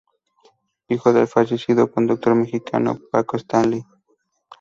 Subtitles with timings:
[0.87, 3.83] Hijo del fallecido conductor mexicano Paco Stanley.